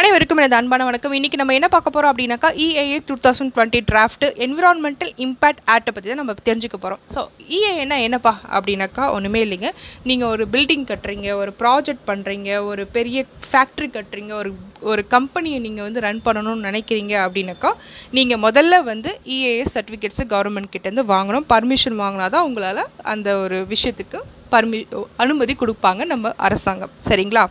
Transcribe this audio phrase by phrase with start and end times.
[0.00, 1.14] அனைவருக்கும் எனது அன்பான வணக்கம்.
[1.18, 6.08] இன்னைக்கு நம்ம என்ன பார்க்க போகிறோம் அப்படின்னாக்கா EIA two thousand twenty draft environmental impact ஆக்டை பற்றி
[6.10, 7.20] தான் நம்ம தெரிஞ்சுக்க போகிறோம் ஸோ
[7.56, 9.68] இஏஏன்னா என்னப்பா அப்படின்னாக்கா ஒன்றுமே இல்லைங்க.
[10.08, 14.50] நீங்கள் ஒரு பில்டிங் கட்டுறீங்க ஒரு ப்ராஜெக்ட் பண்ணுறீங்க ஒரு பெரிய ஃபேக்ட்ரி கட்டுறீங்க ஒரு
[14.92, 17.70] ஒரு கம்பெனியை நீங்கள் வந்து ரன் பண்ணணும்னு நினைக்கிறீங்க அப்படின்னாக்கா
[18.18, 21.46] நீங்கள் முதல்ல வந்து இஏஏ சர்டிஃபிகேட்ஸு கவர்மெண்ட் கிட்டேருந்து வாங்கணும்.
[21.54, 22.82] பர்மிஷன் வாங்கினா தான் உங்களால்
[23.14, 24.20] அந்த ஒரு விஷயத்துக்கு
[24.54, 24.80] பர்மி
[25.24, 26.94] அனுமதி கொடுப்பாங்க நம்ம அரசாங்கம்.
[27.08, 27.44] சரிங்களா?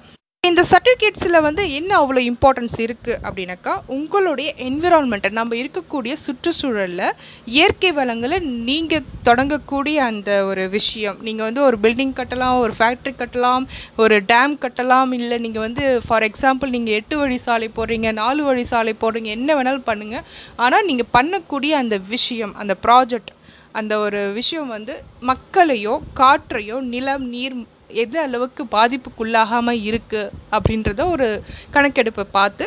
[0.46, 7.14] இந்த சர்டிஃபிகேட்ஸில் வந்து என்ன அவ்வளோ இம்பார்ட்டன்ஸ் இருக்குது அப்படின்னாக்கா உங்களுடைய என்விரான்மெண்ட்டை நம்ம இருக்கக்கூடிய சுற்றுச்சூழலில்
[7.46, 11.18] இயற்கை வளங்களை நீங்கள் தொடங்கக்கூடிய அந்த ஒரு விஷயம்.
[11.22, 16.24] நீங்கள் வந்து ஒரு பில்டிங் கட்டலாம் ஒரு ஃபேக்ட்ரி கட்டலாம் ஒரு டேம் கட்டலாம் இல்லை நீங்கள் வந்து ஃபார்
[16.24, 21.12] எக்ஸாம்பிள் நீங்கள் எட்டு வழி சாலை போடுறீங்க நாலு வழி சாலை போடுறீங்க என்ன வேணாலும் பண்ணுங்கள் ஆனால் நீங்கள்
[21.14, 23.32] பண்ணக்கூடிய அந்த விஷயம் அந்த ப்ராஜெக்ட்
[23.72, 27.56] அந்த ஒரு விஷயம் வந்து மக்களையோ காற்றையோ நிலம் நீர்
[28.04, 31.28] எது அளவுக்கு பாதிப்புக்குள்ளாகாமல் இருக்குது அப்படின்றத ஒரு
[31.76, 32.66] கணக்கெடுப்பை பார்த்து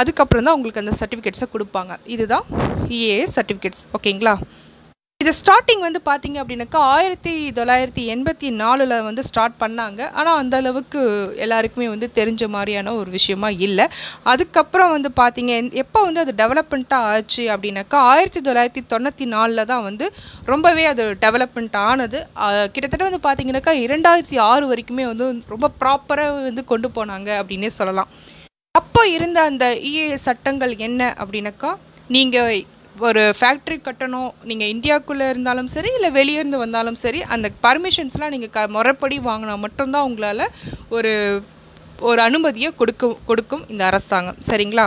[0.00, 1.92] அதுக்கப்புறம் தான் உங்களுக்கு அந்த சர்டிஃபிகேட்ஸை கொடுப்பாங்க.
[2.14, 2.46] இதுதான்
[2.96, 4.34] இஏஏ சர்டிஃபிகேட்ஸ் ஓகேங்களா
[5.22, 10.00] இது ஸ்டார்டிங் வந்து பார்த்தீங்க அப்படின்னாக்கா ஆயிரத்தி தொள்ளாயிரத்தி எண்பத்தி நாலில் வந்து ஸ்டார்ட் பண்ணாங்க.
[10.18, 11.00] ஆனால் அந்த அளவுக்கு
[11.44, 13.86] எல்லாருக்குமே வந்து தெரிஞ்ச மாதிரியான ஒரு விஷயமா இல்லை.
[14.32, 20.08] அதுக்கப்புறம் வந்து பார்த்தீங்க எப்போ வந்து அது டெவலப்மெண்ட்டாக ஆச்சு அப்படின்னாக்கா ஆயிரத்தி தொள்ளாயிரத்தி தொண்ணூற்றி நாலில் தான் வந்து
[20.52, 22.18] ரொம்பவே அது டெவலப்மெண்ட் ஆனது.
[22.74, 28.10] கிட்டத்தட்ட வந்து பார்த்தீங்கன்னாக்கா இரண்டாயிரத்தி ஆறு வரைக்குமே வந்து ரொம்ப ப்ராப்பராக வந்து கொண்டு போனாங்க அப்படின்னே சொல்லலாம்.
[28.82, 31.70] அப்போ இருந்த அந்த இஏ சட்டங்கள் என்ன அப்படின்னாக்கா
[32.16, 32.54] நீங்கள்
[32.96, 38.66] ஒரு ஃபேக்ட்ரி கட்டணும் நீங்கள் இந்தியாவுக்குள்ளே இருந்தாலும் சரி இல்லை வெளியேருந்து வந்தாலும் சரி அந்த பர்மிஷன்ஸ்லாம் நீங்கள் க
[38.68, 40.46] முறைப்படி வாங்கினா மட்டும்தான் உங்களால்
[40.88, 41.12] ஒரு
[42.02, 44.40] ஒரு அனுமதியை கொடுக்கும் கொடுக்கும் இந்த அரசாங்கம்.
[44.48, 44.86] சரிங்களா?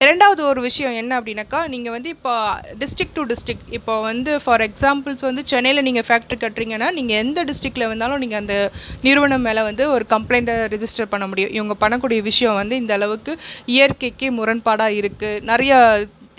[0.00, 2.34] ரெண்டாவது ஒரு விஷயம் என்ன அப்படின்னாக்கா நீங்கள் வந்து இப்போ
[2.78, 7.86] டிஸ்ட்ரிக்ட் டு டிஸ்ட்ரிக்ட் இப்போ வந்து ஃபார் எக்ஸாம்பிள்ஸ் வந்து சென்னையில் நீங்கள் ஃபேக்ட்ரி கட்டுறீங்கன்னா நீங்கள் எந்த டிஸ்ட்ரிக்டில்
[7.86, 8.70] வந்தாலும் நீங்கள் அந்த
[9.02, 11.52] நிறுவனம் மேலே வந்து ஒரு கம்ப்ளைண்ட்டை ரிஜிஸ்டர் பண்ண முடியும்.
[11.52, 13.34] இவங்க பண்ணக்கூடிய விஷயம் வந்து இந்த அளவுக்கு
[13.66, 15.74] இயற்கைக்கு முரண்பாடாக இருக்குது நிறைய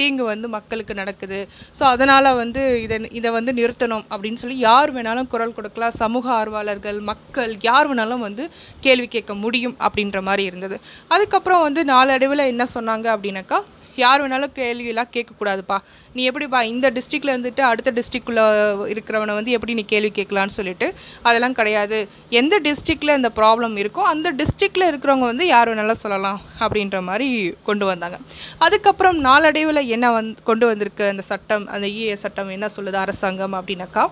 [0.01, 1.39] தீங்கு வந்து மக்களுக்கு நடக்குது.
[1.79, 5.97] ஸோ அதனால் வந்து இதை இதை வந்து நிறுத்தணும் அப்படின்னு சொல்லி யார் வேணாலும் குரல் கொடுக்கலாம்.
[6.03, 8.43] சமூக ஆர்வலர்கள் மக்கள் யார் வேணாலும் வந்து
[8.87, 10.77] கேள்வி கேட்க முடியும் அப்படின்ற மாதிரி இருந்தது.
[11.15, 13.59] அதுக்கப்புறம் வந்து நாளடைவில் என்ன சொன்னாங்க அப்படின்னாக்கா
[14.03, 15.77] யார் வேணாலும் கேள்வியெல்லாம் கேட்கக்கூடாதுப்பா.
[16.15, 18.45] நீ எப்படிப்பா இந்த டிஸ்ட்ரிக்டில் இருந்துட்டு அடுத்த டிஸ்ட்ரிக்குள்ளே
[18.93, 20.87] இருக்கிறவனை வந்து எப்படி நீ கேள்வி கேட்கலான்னு சொல்லிட்டு
[21.27, 21.99] அதெல்லாம் கிடையாது.
[22.41, 27.29] எந்த டிஸ்ட்ரிக்டில் இந்த ப்ராப்ளம் இருக்கோ அந்த டிஸ்ட்ரிக்டில் இருக்கிறவங்க வந்து யார் வேணாலும் சொல்லலாம் அப்படின்ற மாதிரி
[27.69, 28.19] கொண்டு வந்தாங்க.
[28.67, 34.05] அதுக்கப்புறம் நாளடைவில் என்ன வந் கொண்டு வந்திருக்கு அந்த சட்டம் அந்த இஏ சட்டம் என்ன சொல்லுது அரசாங்கம் அப்படின்னாக்கா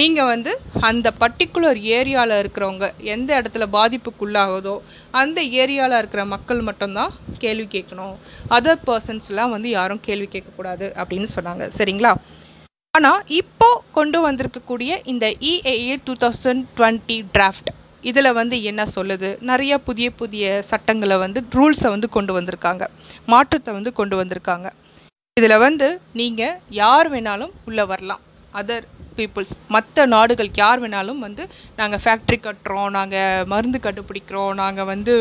[0.00, 0.50] நீங்கள் வந்து
[0.88, 4.74] அந்த பர்டிகுலர் ஏரியாவில் இருக்கிறவங்க எந்த இடத்துல பாதிப்புக்குள்ளாகுதோ
[5.20, 8.14] அந்த ஏரியாவில் இருக்கிற மக்கள் மட்டும்தான் கேள்வி கேட்கணும்.
[8.64, 11.64] அதர் பர்சன்ஸ்லாம் வந்து யாரும் கேள்வி கேட்கக்கூடாது அப்படின்னு சொன்னாங்க.
[11.78, 12.12] சரிங்களா?
[12.96, 17.68] ஆனால் இப்போ கொண்டு வந்திருக்கக்கூடிய இந்த EIA two thousand twenty draft
[18.10, 19.28] இதில் வந்து என்ன சொல்லுது?
[19.50, 22.86] நிறைய புதிய புதிய சட்டங்களை வந்து ரூல்ஸை வந்து கொண்டு வந்திருக்காங்க.
[23.34, 24.66] மாற்றத்தை வந்து கொண்டு வந்திருக்காங்க.
[25.40, 25.90] இதில் வந்து
[26.22, 28.24] நீங்கள் யார் வேணாலும் உள்ளே வரலாம்.
[28.60, 28.88] அதர்
[29.20, 31.42] பீப்புள்ஸ் மற்ற நாடுகள் யார் வேணாலும் வந்து
[31.80, 35.14] நாங்கள் ஃபேக்ட்ரி கட்டுறோம் நாங்கள் மருந்து கண்டுபிடிக்கிறோம் நாங்கள் வந்து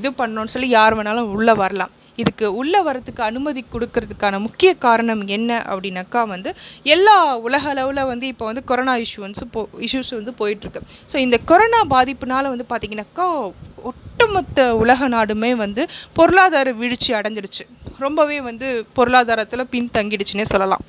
[0.00, 1.94] இது பண்ணோன்னு சொல்லி யார் வேணாலும் உள்ளே வரலாம்.
[2.16, 8.44] இதுக்கு உள்ளே வரத்துக்கு அனுமதி கொடுக்கறதுக்கான முக்கிய காரணம் என்ன அப்படின்னாக்கா வந்து எல்லா உலக அளவில் வந்து இப்போ
[8.44, 10.82] வந்து கொரோனா இஷ்யூன்ஸ் போ இஷ்யூஸ் வந்து போயிட்டுருக்கு.
[11.12, 13.52] ஸோ இந்த கொரோனா பாதிப்புனால வந்து பார்த்தீங்கன்னாக்கா
[13.90, 17.66] ஒட்டுமொத்த உலக நாடுமே வந்து பொருளாதார வீழ்ச்சி அடைஞ்சிடுச்சு.
[17.98, 20.84] ரொம்பவே வந்து பொருளாதாரத்தில் பின்தங்கிடுச்சுன்னே சொல்லலாம்.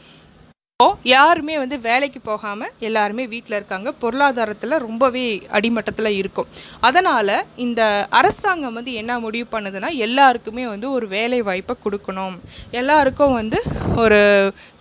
[1.13, 3.89] யாருமே வந்து வேலைக்கு போகாமல் எல்லாருமே வீட்டில் இருக்காங்க.
[4.03, 5.25] பொருளாதாரத்தில் ரொம்பவே
[5.57, 6.49] அடிமட்டத்தில் இருக்கும்.
[6.89, 7.33] அதனால்
[7.65, 7.81] இந்த
[8.19, 12.37] அரசாங்கம் வந்து என்ன முடிவு பண்ணுதுன்னா எல்லாருக்குமே வந்து ஒரு வேலை வாய்ப்பை கொடுக்கணும்.
[12.81, 13.59] எல்லாருக்கும் வந்து
[14.03, 14.21] ஒரு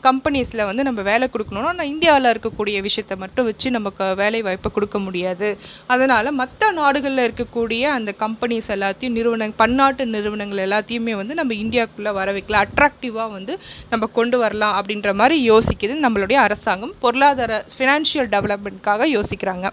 [0.06, 4.98] கம்பெனிஸில் வந்து நம்ம வேலை கொடுக்கணும்னா நான் இந்தியாவில் இருக்கக்கூடிய விஷயத்த மட்டும் வச்சு நமக்கு வேலை வாய்ப்பை கொடுக்க
[5.06, 5.48] முடியாது.
[5.94, 12.28] அதனால் மற்ற நாடுகளில் இருக்கக்கூடிய அந்த கம்பெனிஸ் எல்லாத்தையும் நிறுவன பன்னாட்டு நிறுவனங்கள் எல்லாத்தையுமே வந்து நம்ம இந்தியாவுக்குள்ளே வர
[12.38, 13.56] வைக்கலாம் அட்ராக்டிவாக வந்து
[13.92, 19.68] நம்ம கொண்டு வரலாம் அப்படின்ற மாதிரி யோசிக்குது நம்மளுடைய அரசாங்கம் பொருளாதார ஃபினான்ஷியல் டெவலப்மெண்ட்காக யோசிக்கிறாங்க.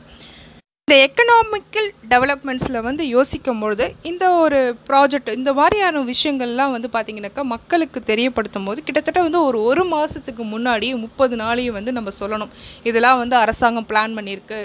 [0.88, 8.00] இந்த எக்கனாமிக்கல் டெவலப்மெண்ட்ஸில் வந்து யோசிக்கும் பொழுது இந்த ஒரு ப்ராஜெக்ட் இந்த மாதிரியான விஷயங்கள்லாம் வந்து பார்த்தீங்கன்னாக்கா மக்களுக்கு
[8.12, 12.54] தெரியப்படுத்தும் போது கிட்டத்தட்ட வந்து ஒரு ஒரு மாதத்துக்கு முன்னாடி முப்பது நாளையும் வந்து நம்ம சொல்லணும்.
[12.84, 14.60] இதெல்லாம் வந்து அரசாங்கம் பிளான் பண்ணியிருக்கு.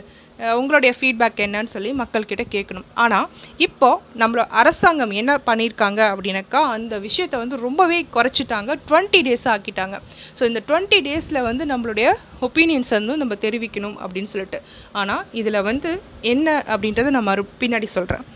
[0.58, 2.86] உங்களுடைய ஃபீட்பேக் என்னன்னு சொல்லி மக்கள்கிட்ட கேட்கணும்.
[3.04, 3.26] ஆனால்
[3.66, 3.88] இப்போ
[4.22, 8.76] நம்மளோட அரசாங்கம் என்ன பண்ணியிருக்காங்க அப்படின்னாக்கா அந்த விஷயத்த வந்து ரொம்பவே குறைச்சிட்டாங்க.
[8.88, 9.98] டுவெண்ட்டி டேஸ் ஆக்கிட்டாங்க.
[10.38, 12.08] ஸோ இந்த டுவெண்ட்டி டேஸில் வந்து நம்மளுடைய
[12.48, 14.60] ஒப்பீனியன்ஸ் வந்து நம்ம தெரிவிக்கணும் அப்படின்னு சொல்லிட்டு.
[15.02, 15.92] ஆனால் இதில் வந்து
[16.34, 18.26] என்ன அப்படின்றத நான் மறு பின்னாடி சொல்கிறேன்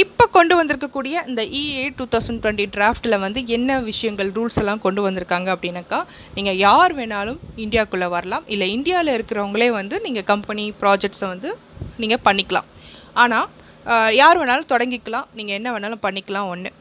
[0.00, 5.00] இப்போ கொண்டு வந்திருக்கக்கூடிய இந்த இஏ டூ தௌசண்ட் டுவெண்ட்டி டிராஃப்டில் வந்து என்ன விஷயங்கள் ரூல்ஸ் எல்லாம் கொண்டு
[5.06, 5.98] வந்திருக்காங்க அப்படின்னாக்கா
[6.36, 8.44] நீங்கள் யார் வேணாலும் இந்தியாவுக்குள்ளே வரலாம்.
[8.54, 11.50] இல்லை இந்தியாவில் இருக்கிறவங்களே வந்து நீங்கள் கம்பெனி ப்ராஜெக்ட்ஸை வந்து
[12.04, 12.68] நீங்கள் பண்ணிக்கலாம்.
[13.24, 13.46] ஆனால்
[14.20, 15.28] யார் வேணாலும் தொடங்கிக்கலாம்.
[15.40, 16.72] நீங்கள் என்ன வேணாலும் பண்ணிக்கலாம் ஒன்று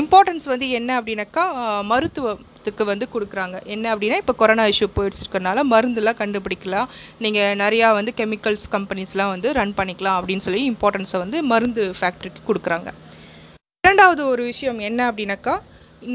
[0.00, 1.46] இம்பார்ட்டன்ஸ் வந்து என்ன அப்படின்னாக்கா
[1.92, 3.56] மருத்துவம் மருத்துவத்துக்கு வந்து கொடுக்குறாங்க.
[3.74, 6.88] என்ன அப்படின்னா இப்போ கொரோனா இஷ்யூ போயிடுச்சு இருக்கறனால மருந்துலாம் கண்டுபிடிக்கலாம்.
[7.24, 12.88] நீங்கள் நிறையா வந்து கெமிக்கல்ஸ் கம்பெனிஸ்லாம் வந்து ரன் பண்ணிக்கலாம் அப்படின்னு சொல்லி இம்பார்ட்டன்ஸை வந்து மருந்து ஃபேக்ட்ரிக்கு கொடுக்குறாங்க.
[13.84, 15.54] இரண்டாவது ஒரு விஷயம் என்ன அப்படின்னாக்கா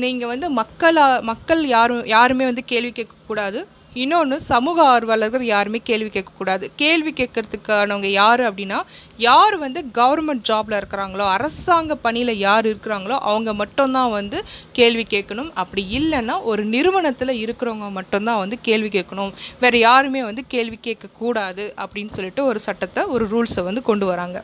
[0.04, 3.60] நீங்கள் வந்து மக்களா மக்கள் யாரும் யாருமே வந்து கேள்வி கேட்கக்கூடாது.
[4.02, 6.66] இன்னொன்று சமூக ஆர்வலர்கள் யாருமே கேள்வி கேட்கக்கூடாது.
[6.82, 8.80] கேள்வி கேட்கறதுக்கானவங்க யார் அப்படின்னா
[9.28, 14.40] யார் வந்து கவர்மெண்ட் ஜாப்ல இருக்கிறாங்களோ அரசாங்க பணியில் யார் இருக்கிறாங்களோ அவங்க மட்டும்தான் வந்து
[14.80, 15.50] கேள்வி கேட்கணும்.
[15.64, 19.34] அப்படி இல்லைன்னா ஒரு நிறுவனத்தில் இருக்கிறவங்க மட்டும்தான் வந்து கேள்வி கேட்கணும்.
[19.64, 24.40] வேற யாருமே வந்து கேள்வி கேட்கக்கூடாது அப்படின்னு சொல்லிட்டு ஒரு சட்டத்தை ஒரு ரூல்ஸை வந்து கொண்டு வராங்க.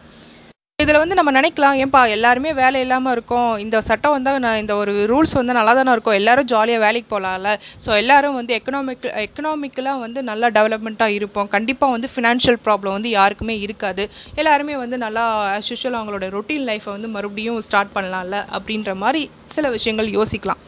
[0.84, 3.52] இதில் வந்து நம்ம நினைக்கலாம் ஏன்பா எல்லாருமே வேலை இல்லாமல் இருக்கோம்.
[3.64, 6.18] இந்த சட்டம் வந்தால் நான் இந்த ஒரு ரூல்ஸ் வந்து நல்லா தானே இருக்கும்.
[6.20, 7.52] எல்லாரும் ஜாலியாக வேலைக்கு போகலாம்ல
[7.84, 11.50] ஸோ எல்லாரும் வந்து எக்கனாமிக் எக்கனாமிக்கலாக வந்து நல்லா டெவலப்மெண்ட்டாக இருப்போம்.
[11.56, 14.06] கண்டிப்பாக வந்து ஃபினான்ஷியல் ப்ராப்ளம் வந்து யாருக்குமே இருக்காது.
[14.42, 19.24] எல்லாருமே வந்து நல்லா ஆஸ் யூஷுவல் அவங்களோட ரொட்டீன் லைஃப்பை வந்து மறுபடியும் ஸ்டார்ட் பண்ணலாம்ல அப்படின்ற மாதிரி
[19.56, 20.62] சில விஷயங்கள் யோசிக்கலாம்.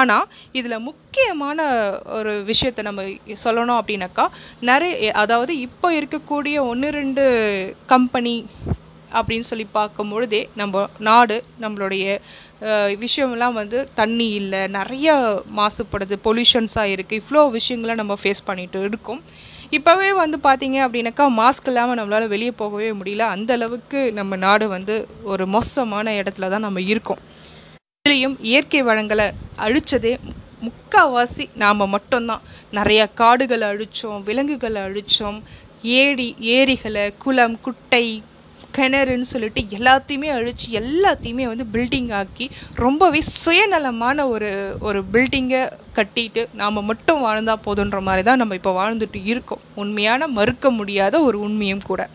[0.00, 0.26] ஆனால்
[0.58, 1.58] இதில் முக்கியமான
[2.18, 3.02] ஒரு விஷயத்தை நம்ம
[3.44, 4.26] சொல்லணும் அப்படின்னாக்கா
[4.70, 7.24] நிறைய அதாவது இப்போ இருக்கக்கூடிய ஒன்று ரெண்டு
[7.94, 8.36] கம்பெனி
[9.18, 12.04] அப்படின்னு சொல்லி பார்க்கும் பொழுதே நம்ம நாடு நம்மளுடைய
[13.04, 15.14] விஷயம்லாம் வந்து தண்ணி இல்லை நிறைய
[15.58, 19.22] மாசுபடுது பொல்யூஷன்ஸாக இருக்குது இவ்வளோ விஷயங்களை நம்ம ஃபேஸ் பண்ணிட்டு இருக்கோம்.
[19.76, 23.24] இப்போவே வந்து பார்த்தீங்க அப்படின்னாக்கா மாஸ்க் இல்லாமல் நம்மளால் வெளியே போகவே முடியல.
[23.34, 24.94] அந்த அளவுக்கு நம்ம நாடு வந்து
[25.32, 27.20] ஒரு மோசமான இடத்துல தான் நம்ம இருக்கோம்.
[28.02, 29.26] இதுலேயும் இயற்கை வளங்களை
[29.66, 30.14] அழிச்சதே
[30.66, 32.42] முக்கால்வாசி நாம் மட்டும்தான்.
[32.78, 35.38] நிறைய காடுகளை அழித்தோம் விலங்குகளை அழித்தோம்
[36.00, 38.04] ஏடி ஏரிகளை குளம் குட்டை
[38.76, 44.50] கிணறுன்னு சொல்லிட்டு எல்லாத்தையுமே அழிச்சு எல்லாத்தையுமே வந்து பில்டிங் ஆக்கி ரொம்பவே சுயநலமான ஒரு
[44.80, 45.62] ஒரு பில்டிங்கை
[45.94, 49.62] கட்டிட்டு நாம் மட்டும் வாழ்ந்தா போதுன்ற மாதிரி தான் நம்ம இப்போ வாழ்ந்துட்டு இருக்கோம்.
[49.74, 52.08] உண்மையான மறுக்க முடியாத ஒரு உண்மையும் கூட.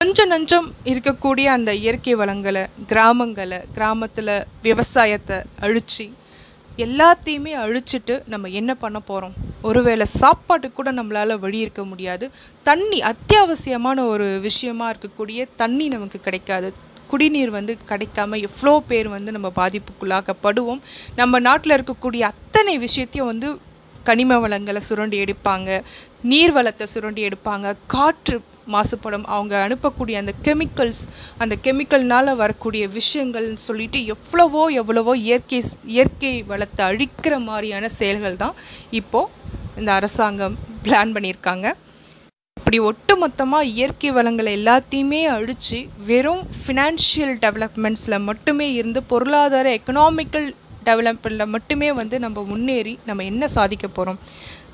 [0.00, 6.06] கொஞ்சம் நஞ்சம் இருக்கக்கூடிய அந்த இயற்கை வளங்களை கிராமங்களை கிராமத்தில் விவசாயத்தை அழிச்சு
[6.76, 12.30] எல்லாத்தையுமே அழிச்சிட்டு நம்ம என்ன பண்ண போகிறோம் ஒருவேளை சாப்பாட்டுக்கு கூட நம்மளால் வழி இருக்க முடியாது.
[12.62, 16.72] தண்ணி அத்தியாவசியமான ஒரு விஷயமா இருக்கக்கூடிய தண்ணி நமக்கு கிடைக்காது.
[17.06, 20.80] குடிநீர் வந்து கிடைக்காம எவ்வளோ பேர் வந்து நம்ம பாதிப்புக்குள்ளாக்கப்படுவோம்.
[21.16, 23.60] நம்ம நாட்டில் இருக்கக்கூடிய அத்தனை விஷயத்தையும் வந்து
[24.02, 25.82] கனிம வளங்களை சுரண்டி எடுப்பாங்க.
[26.22, 27.74] நீர் வளத்தை சுரண்டி எடுப்பாங்க.
[27.86, 28.42] காற்று
[28.74, 29.26] மாசுபடும்.
[29.34, 31.02] அவங்க அனுப்பக்கூடிய அந்த கெமிக்கல்ஸ்
[31.42, 35.60] அந்த கெமிக்கல்னால வரக்கூடிய விஷயங்கள்னு சொல்லிட்டு எவ்வளவோ எவ்வளவோ இயற்கை
[35.94, 38.56] இயற்கை வளத்தை அழிக்கிற மாதிரியான செயல்கள் தான்
[39.00, 39.32] இப்போது
[39.80, 41.66] இந்த அரசாங்கம் பிளான் பண்ணியிருக்காங்க.
[42.56, 50.48] இப்படி ஒட்டுமொத்தமாக இயற்கை வளங்களை எல்லாத்தையுமே அழித்து வெறும் ஃபினான்ஷியல் டெவலப்மெண்ட்ஸில் மட்டுமே இருந்து பொருளாதார எக்கனாமிக்கல்
[50.88, 54.18] டெவலப்மெண்ட்டில் மட்டுமே வந்து நம்ம முன்னேறி நம்ம என்ன சாதிக்க போகிறோம்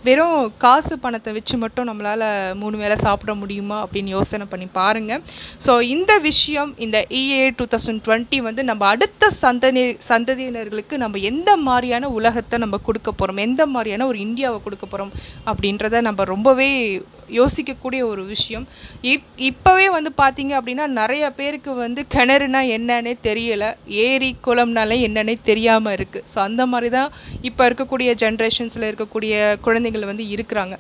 [0.05, 2.25] வெறும் காசு பணத்தை வச்சு மட்டும் நம்மளால்
[2.55, 5.23] மூணு வேளை சாப்பிட முடியுமா அப்படின்னு யோசனை பண்ணி பாருங்கள்
[5.67, 11.51] ஸோ இந்த விஷயம் இந்த இஏ டூ தௌசண்ட் டுவெண்ட்டி வந்து நம்ம அடுத்த சந்ததி சந்ததியினர்களுக்கு நம்ம எந்த
[11.63, 15.15] மாதிரியான உலகத்தை நம்ம கொடுக்க போகிறோம் எந்த மாதிரியான ஒரு இந்தியாவை கொடுக்க போகிறோம்
[15.47, 16.71] அப்படின்றத நம்ம ரொம்பவே
[17.39, 18.67] யோசிக்கக்கூடிய ஒரு விஷயம்.
[19.13, 23.65] இப் இப்போவே வந்து பார்த்தீங்க அப்படின்னா நிறைய பேருக்கு வந்து கிணறுனா என்னன்னே தெரியல.
[24.07, 27.11] ஏரி குளம்னாலே என்னன்னே தெரியாமல் இருக்குது ஸோ அந்த மாதிரி தான்
[27.51, 29.35] இப்போ இருக்கக்கூடிய ஜென்ரேஷன்ஸில் இருக்கக்கூடிய
[29.69, 30.75] குழந்தைகள் வந்து இருக்கிறாங்க.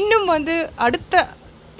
[0.00, 0.54] இன்னும் வந்து
[0.86, 1.26] அடுத்த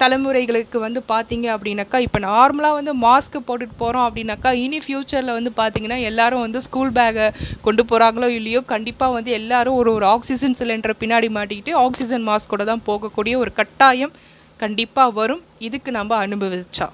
[0.01, 5.99] தலைமுறைகளுக்கு வந்து பார்த்தீங்க அப்படின்னாக்கா இப்போ நார்மலாக வந்து மாஸ்க் போட்டுட்டு போகிறோம் அப்படின்னாக்கா இனி ஃப்யூச்சரில் வந்து பார்த்தீங்கன்னா
[6.11, 7.27] எல்லாரும் வந்து ஸ்கூல் பேக்கை
[7.67, 12.85] கொண்டு போகிறாங்களோ இல்லையோ கண்டிப்பாக வந்து எல்லாரும் ஒரு ஒரு ஆக்சிஜன் சிலிண்டரை பின்னாடி மாட்டிக்கிட்டு ஆக்சிஜன் மாஸ்கோட தான்
[12.89, 14.15] போகக்கூடிய ஒரு கட்டாயம்
[14.59, 15.41] கண்டிப்பாக வரும்.
[15.65, 16.85] இதுக்கு நம்ம அனுபவிச்சா.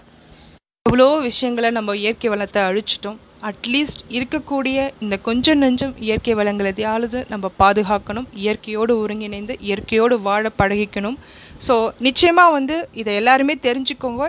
[0.85, 3.19] எவ்வளோ விஷயங்களை நம்ம இயற்கை வளத்தை அழிச்சிட்டோம்.
[3.49, 8.27] அட்லீஸ்ட் இருக்கக்கூடிய இந்த கொஞ்சம் நெஞ்சம் இயற்கை வளங்களை எதையாவது நம்ம பாதுகாக்கணும்.
[8.43, 11.17] இயற்கையோடு ஒருங்கிணைந்து இயற்கையோடு வாழ பழகிக்கணும்.
[11.59, 14.23] ஸோ நிச்சயமாக வந்து இதை எல்லாருமே தெரிஞ்சுக்கோங்க.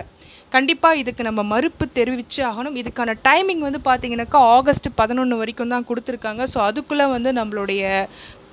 [0.51, 2.77] கண்டிப்பாக இதுக்கு நம்ம மறுப்பு தெரிவித்து ஆகணும்.
[2.77, 6.43] இதுக்கான டைமிங் வந்து பார்த்தீங்கன்னாக்கா ஆகஸ்ட் பதினொன்று வரைக்கும் தான் கொடுத்துருக்காங்க.
[6.53, 7.83] ஸோ அதுக்குள்ளே வந்து நம்மளுடைய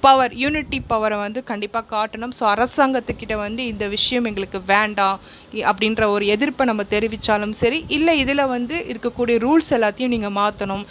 [0.01, 2.33] பவர் யூனிட்டி பவரை வந்து கண்டிப்பாக காட்டணும்.
[2.39, 5.19] ஸோ அரசாங்கத்துக்கிட்ட வந்து இந்த விஷயம் எங்களுக்கு வேண்டாம்
[5.53, 10.85] இ- அப்படின்ற ஒரு எதிர்ப்பை நம்ம தெரிவித்தாலும் சரி இல்லை இதில் வந்து இருக்கக்கூடிய ரூல்ஸ் எல்லாத்தையும் நீங்கள் மாற்றணும்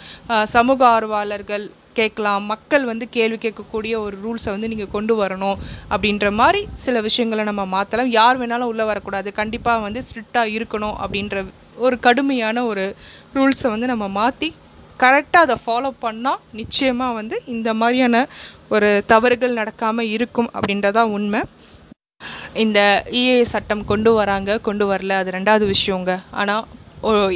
[0.48, 1.66] சமூக ஆர்வலர்கள்
[1.98, 5.60] கேட்கலாம் மக்கள் வந்து கேள்வி கேட்கக்கூடிய ஒரு ரூல்ஸை வந்து நீங்கள் கொண்டு வரணும்
[5.94, 9.28] அப்படின்ற மாதிரி சில விஷயங்களை நம்ம மாற்றலாம் யார் வேணாலும் உள்ளே வரக்கூடாது.
[9.40, 11.44] கண்டிப்பாக வந்து ஸ்ட்ரிக்டாக இருக்கணும் அப்படின்ற
[11.86, 12.84] ஒரு கடுமையான ஒரு
[13.36, 14.50] ரூல்ஸை வந்து நம்ம மாற்றி
[15.02, 18.16] கரெக்டாக அதை ஃபாலோ பண்ணால் நிச்சயமாக வந்து இந்த மாதிரியான
[18.74, 21.40] ஒரு தவறுகள் நடக்காமல் இருக்கும் அப்படின்றதா உண்மை.
[22.64, 22.80] இந்த
[23.20, 26.12] இஏ சட்டம் கொண்டு வராங்க கொண்டு வரல அது ரெண்டாவது விஷயங்க.
[26.40, 26.64] ஆனால்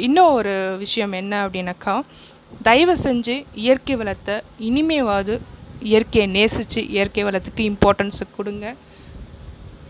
[0.05, 1.95] இன்னும் ஒரு விஷயம் என்ன அப்படின்னாக்கா
[2.51, 3.35] தயவு செஞ்சு
[3.65, 4.35] இயற்கை வளத்தை
[4.67, 5.33] இனிமேவாது
[5.91, 8.65] இயற்கையை நேசித்து இயற்கை வளத்துக்கு இம்பார்ட்டன்ஸை கொடுங்க.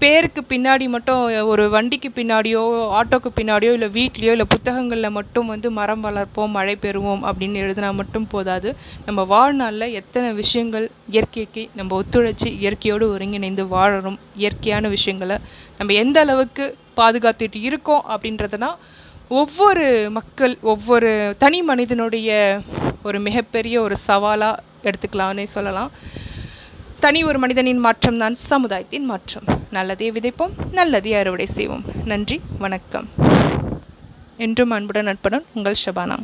[0.01, 1.21] பேருக்கு பின்னாடி மட்டும்
[1.51, 2.59] ஒரு வண்டிக்கு பின்னாடியோ
[2.97, 8.27] ஆட்டோக்கு பின்னாடியோ இல்லை வீட்லேயோ இல்லை புத்தகங்களில் மட்டும் வந்து மரம் வளர்ப்போம் மழை பெறுவோம் அப்படின்னு எழுதினா மட்டும்
[8.33, 8.71] போதாது.
[9.07, 10.85] நம்ம வாழ்நாளில் எத்தனை விஷயங்கள்
[11.15, 15.37] இயற்கைக்கு நம்ம ஒத்துழைச்சி இயற்கையோடு ஒருங்கிணைந்து வாழறோம் இயற்கையான விஷயங்களை
[15.79, 16.65] நம்ம எந்த அளவுக்கு
[17.01, 18.69] பாதுகாத்துட்டு இருக்கோம் அப்படின்றதுனா
[19.29, 22.59] ஒவ்வொரு மக்கள் ஒவ்வொரு தனி மனிதனுடைய
[23.03, 25.91] ஒரு மிகப்பெரிய ஒரு சவாலாக எடுத்துக்கலாம்னே சொல்லலாம்.
[26.99, 29.43] தனி ஒரு மனிதனின் மாற்றம் தான் சமுதாயத்தின் மாற்றம்.
[29.71, 31.83] நல்லதே விதைப்போம் நல்லதே அறுவடை செய்வோம்.
[32.05, 33.09] நன்றி வணக்கம்.
[34.37, 36.17] என்றும் அன்புடன் நட்புடன் உங்கள் ஷபானா.